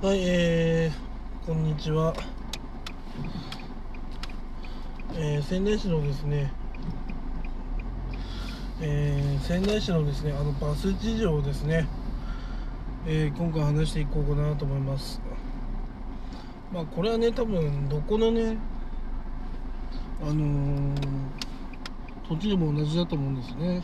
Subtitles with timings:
[0.00, 2.14] はい、えー、こんにちは。
[5.16, 6.52] えー、仙台市のですね、
[8.80, 11.88] えー、仙台市のですね、あのバス事情をですね、
[13.08, 15.20] えー、今回話していこうかなと思います。
[16.72, 18.56] まあ、これはね、多分どこのね、
[20.22, 20.94] あのー、
[22.28, 23.82] 土地でも同じだと思うんですね。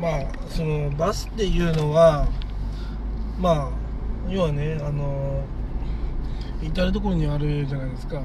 [0.00, 2.26] まあ、そのバスっていうのは、
[3.38, 3.81] まあ、
[4.28, 5.44] 要はね、あの
[6.62, 8.22] 至る所にあるじゃないですか。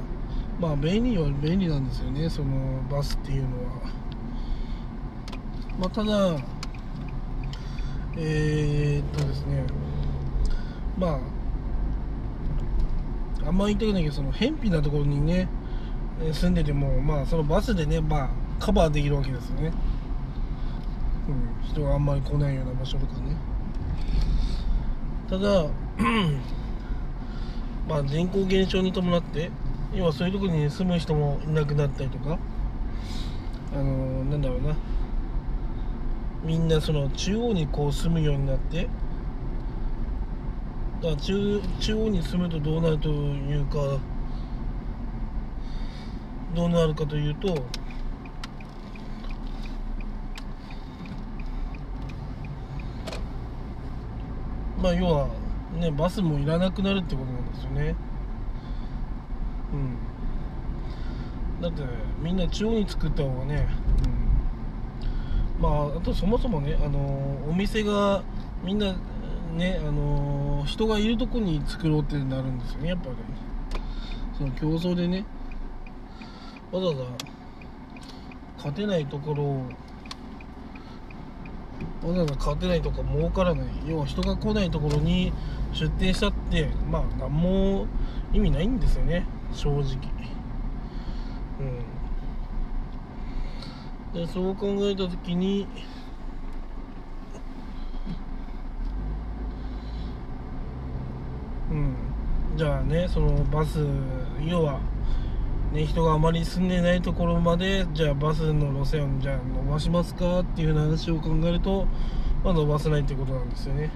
[0.60, 3.80] まあ、便利は便利なんですよね、そのバスっていうのは。
[5.78, 6.36] まあ、ただ、
[8.16, 9.64] えー、っとですね、
[10.98, 11.20] ま
[13.44, 15.48] あ、あんまり言いたくないけど、その、偏僻なところにね、
[16.32, 19.72] 住んでても、まあ、そのバスでね、まあ、カバーできるわけですよね。
[21.28, 23.36] うん、人があんまり来ないような場所とかね。
[25.28, 25.66] ただ、
[27.88, 29.50] まあ、人口減少に伴って
[29.94, 32.38] 要はそういうとこに住む人もいなくなったりとか
[33.72, 34.76] あのーなんだろうな。
[36.44, 38.88] みんなその中央にこう住むようになって
[41.02, 43.98] だから中中央に住むとどうなるというか
[46.54, 47.54] どうなるかというと
[54.80, 55.28] まあ要は
[55.76, 57.94] ねバスもいらなくなるってことなんですよね。
[59.72, 61.62] うん。
[61.62, 61.82] だって
[62.20, 63.66] みんな中央に作った方がね、
[65.56, 66.98] うん、まああとそもそもねあの
[67.48, 68.22] お店が
[68.64, 68.94] みんな
[69.54, 73.16] ねあの人がいるとこに作ろうってなるんですよねやっぱり。
[74.36, 75.24] その競争でね。
[76.70, 77.02] わざわざ
[78.58, 79.62] 勝てないところを
[82.02, 85.32] わざわざ勝てないとか儲からない要は人が来ないところに
[85.72, 87.86] 出店したってまあ何も
[88.32, 89.26] 意味ないんですよね。
[89.52, 89.82] 正直。
[91.60, 91.84] うん。
[94.14, 95.66] でそう考えた時に
[101.70, 101.96] うん。
[102.56, 103.84] じゃあねそのバス
[104.40, 104.80] 要は
[105.72, 111.86] ね、人があまり住んでないところまでじゃあバスの路線をじゃあ伸ばしますかっていう話を考えると、
[112.42, 113.90] まあ、伸ばせないってことなんですよね。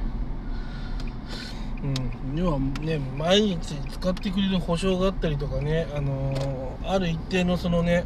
[1.82, 8.04] うん、要はね毎日使ってくれる保証があったりとかね、あのーある一定のそのね、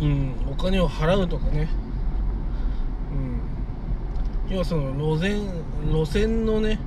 [0.00, 1.68] うん、お金を払うとかね、
[4.48, 5.42] うん、要はその路線
[5.92, 6.78] 路線のね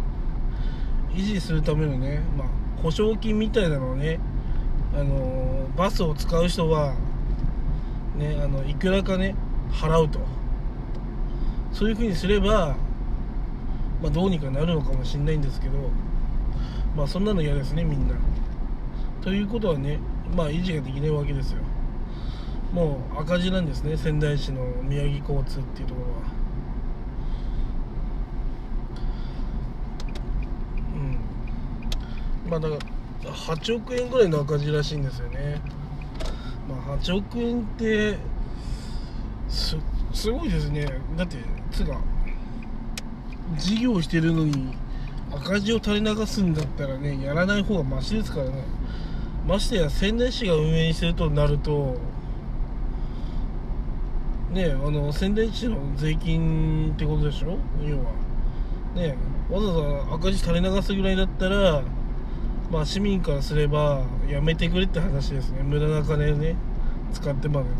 [1.12, 2.48] 維持するためのね、まあ、
[2.82, 4.20] 保証金みたいなのをね、
[4.94, 6.96] あのバスを使う人は、
[8.18, 9.36] ね、あのいくらかね
[9.72, 10.20] 払うと
[11.72, 12.76] そういうふうにすれば、
[14.02, 15.90] まあ、どうにかなるのかもしれないんですけど、
[16.96, 18.16] まあ、そんなの嫌ですねみんな。
[19.22, 20.00] ということはね、
[20.36, 21.60] まあ、維持ができないわけですよ。
[22.74, 26.22] もう赤字なんですね仙台市の宮城交通っていうところは。
[32.41, 32.76] うんまあだか
[33.24, 35.62] ら8億円ぐらいの赤字らしいんですよね。
[36.68, 38.18] まあ8億円って
[39.48, 39.78] す
[40.14, 40.86] すごいですね。
[41.16, 41.38] だって
[41.72, 42.02] つうか
[43.58, 44.76] 事業してるのに
[45.34, 48.66] 赤字を垂れ流すんだったらねやらない方がマシですからね。
[49.48, 51.96] ましてや仙台市が運営してるとなると
[54.52, 57.58] ねあの仙台市の税金ってことでしょ？
[57.82, 58.12] 要は。
[58.94, 59.16] ね
[59.50, 61.82] わざわざ赤字垂れ流すぐらいだったら
[62.72, 65.62] まあ市民からすればやめてくれって話ですね。
[65.62, 66.56] 無駄な金をね
[67.12, 67.76] 使ってまでね。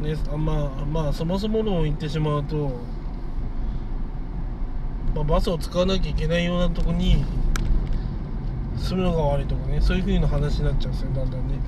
[0.00, 0.12] うん。
[0.12, 2.70] ねあまあまあそもそものを言ってしまうと、
[5.12, 7.24] まあ、バスを使わなきゃいけないようなとこに
[8.76, 11.58] 住むのが悪いとかねそういう風な話になっちゃうんですよだんだんね。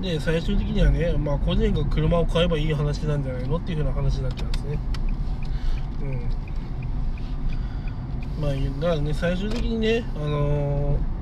[0.00, 4.78] で最終的にはねまあ個人が車を買えばいい話なんじゃないのっていう風な話になっちゃうんですね。
[6.02, 6.49] うん。
[8.40, 11.20] まあだからね最終的にねあのー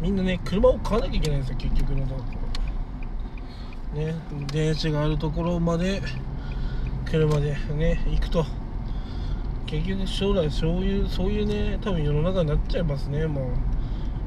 [0.00, 2.22] みんなね車を買わなきゃいけないんですよ結局のとこ
[3.94, 4.00] ろ。
[4.00, 4.14] ね
[4.52, 6.02] 電車があるところまで
[7.08, 8.44] 車でね行くと。
[9.66, 13.42] 結局将来そういうそういうね多分世の中になっちゃいますねも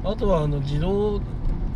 [0.04, 0.08] う。
[0.08, 1.20] あとはあの自動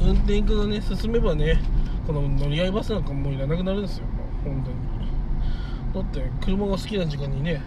[0.00, 1.61] 運転化がね進めばね
[2.06, 4.06] この乗り合いバスなんかもういらなくなるんですよ
[4.44, 6.05] 本当に。
[6.06, 7.61] だって車が好きな時間にね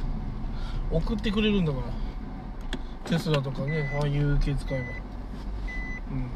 [0.90, 2.03] 送ってくれるんだから。
[3.06, 4.86] テスラとかねああいう系使えば
[6.12, 6.30] うん。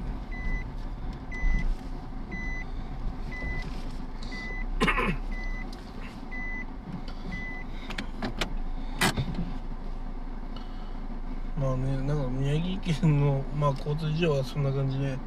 [11.61, 15.17] まあね、なんか宮城県の、まあ、交通事情はそんな感じで。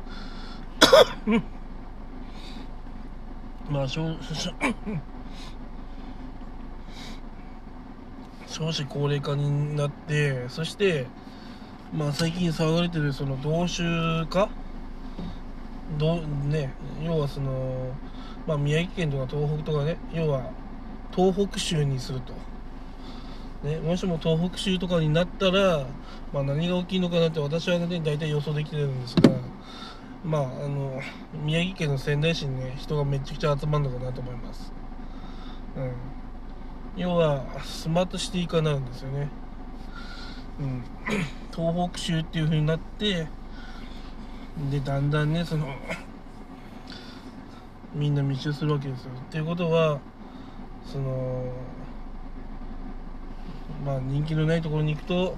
[3.71, 4.17] まあ 少
[8.47, 11.07] 少子高齢化になってそして
[11.93, 13.83] まあ最近騒がれてるその同州
[14.27, 14.49] 化
[15.99, 16.73] どね
[17.03, 17.93] 要はその
[18.47, 20.51] まあ宮城県とか東北とかね要は
[21.15, 22.33] 東北州にすると。
[23.65, 25.87] ね、もしも東北州とかになったら、
[26.33, 29.31] まあ、何が起きるのかなって私はね大体予想できてるんですが、
[30.25, 30.99] まあ、あの
[31.45, 34.73] 宮城県の仙台市にね人がめちゃくちゃ集まるのかなと思います、
[35.77, 35.93] うん、
[36.97, 39.29] 要はスマートシティ化になるんですよね、
[40.59, 40.85] うん、
[41.55, 43.29] 東北州っていう風になって
[44.71, 45.67] でだんだんねその
[47.95, 49.11] みんな密集するわけですよ。
[49.19, 50.01] っていうことは
[50.85, 51.45] その
[53.85, 55.37] まあ人気のないところに行くと、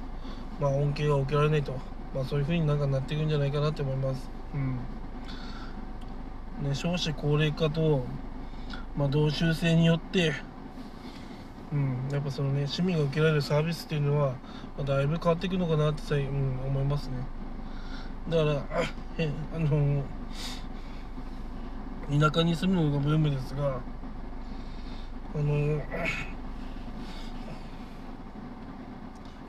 [0.61, 1.73] まあ、恩恵が受けられないと、
[2.15, 4.29] まあ、そういうふうになんかなっていくんじゃないかなって思います。
[4.55, 4.57] う
[6.65, 6.69] ん。
[6.69, 8.05] ね、少子高齢化と、
[8.97, 10.33] まあ、同州制によって、
[11.73, 14.35] うん、やっぱそのね市民が受けられるサービスっていうのは、
[14.77, 17.17] まあ、だいぶ変わっていくのかなってさ、うん、思いますね。
[18.29, 18.63] だから
[19.19, 20.03] えあの
[22.11, 23.81] 田舎に住むのがブームですが
[25.35, 25.81] あの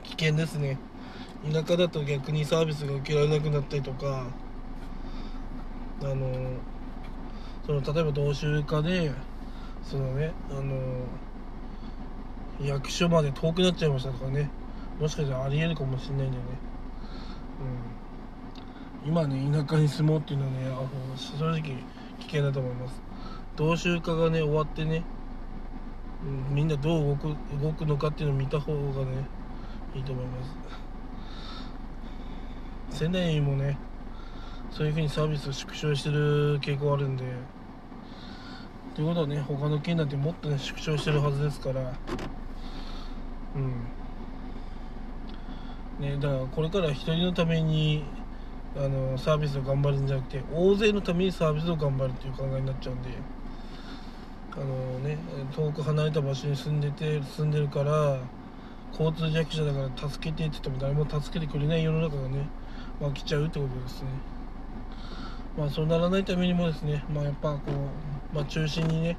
[0.02, 0.78] 危険ですね。
[1.52, 4.28] 田舎だと逆にサービスが受けられなくなったりとか
[6.02, 6.16] あの
[7.66, 9.12] その例えば同州化で
[9.82, 11.04] そのねあの
[12.62, 14.50] 役所まで遠くなっちゃいましたとかね。
[15.00, 16.48] もしかしたらありえるかもしれないんだよね、
[19.04, 23.02] うん、今ね田舎に住もうっていうのはねあ正直危険だと思います。
[23.56, 25.02] 同州化がね終わってね
[26.24, 29.26] うん、みんなどう動く動くのかっていうのを見た方がね
[29.94, 30.44] いいと思いま
[32.90, 32.98] す。
[32.98, 33.76] 仙台もね
[34.70, 37.24] そういうふうにサービスを縮小してる傾向あるんで。
[38.94, 41.92] ということはね他の県なんてもっとね縮小してるはずですから。
[43.54, 43.72] うん。
[46.00, 48.04] ねだからこれから一人のために
[48.76, 53.10] あのサービスを頑張るんじゃなくて大勢のためにサービスを頑張るっていう考えになっちゃうんで
[54.52, 55.16] あのね
[55.54, 58.18] 遠く離れた場所に住んでて住んでるから
[58.92, 62.46] 交通弱者だから助けてって言っても誰も助けてくれない世の中がね、
[63.00, 64.08] まあ、来ちゃうってことですね。
[65.56, 67.60] まあそうならないためにもですねまあやっぱこ
[68.32, 69.16] う、まあ、中心にね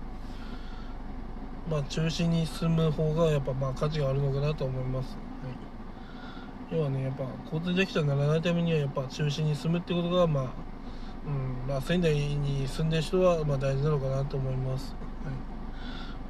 [1.70, 5.18] まあ中心に住む方がやっぱまあ価値があるのかなと思います、
[6.70, 10.76] はい、要はねやっぱ交通弱者にならないためにはやっぱ中心に住むってことがまあ
[11.26, 14.96] うんまあ、仙台に住んでる人はま大事なのかなと思います。
[15.24, 15.34] はい。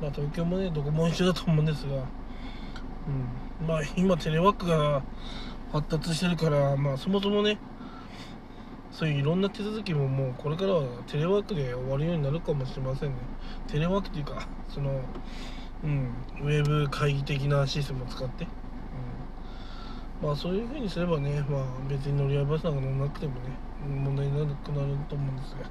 [0.01, 1.95] まあ、東京もねどこも一緒だと思うんですが、
[3.61, 5.03] うん、まあ今テレワークが
[5.71, 7.57] 発達してるから、まあ、そもそもね
[8.95, 13.15] そういういろんな手続きももうこれからはテレワークで終わるようになるかもしれませんね。
[13.67, 15.01] テレワークっていうかその、
[15.83, 18.47] うん、ウェブ会議的なシステムを使って、
[20.21, 23.39] うん、まあそういう風にすればね、まあ、別に乗り合いバスなんか乗らなくてもね
[23.85, 25.69] 問題になくなると思うんですが、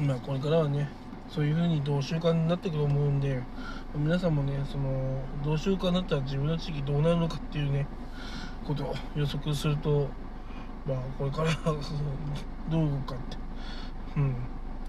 [0.00, 0.86] うん、まあこれからはね
[1.30, 3.40] そういう風に同習慣になってくと思うんで
[3.96, 7.86] 皆さんもねその同習慣になったら自分の地域どうなるのかっていうね
[8.66, 10.10] ことを予測すると
[10.90, 13.36] まあこれから どう動くかって。
[14.16, 14.34] うん。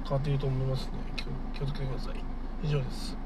[0.04, 0.92] 変わっていると思いますね。
[1.54, 2.16] 気をつけてください。
[2.64, 3.21] 以上です。